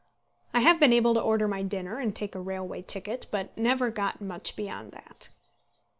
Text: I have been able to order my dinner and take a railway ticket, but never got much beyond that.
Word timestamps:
I 0.51 0.61
have 0.61 0.79
been 0.79 0.91
able 0.93 1.13
to 1.13 1.21
order 1.21 1.47
my 1.47 1.61
dinner 1.61 1.99
and 1.99 2.15
take 2.15 2.33
a 2.33 2.39
railway 2.41 2.81
ticket, 2.81 3.27
but 3.29 3.55
never 3.55 3.91
got 3.91 4.19
much 4.19 4.55
beyond 4.55 4.93
that. 4.93 5.29